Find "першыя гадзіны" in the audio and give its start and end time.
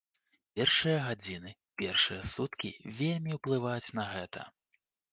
0.59-1.53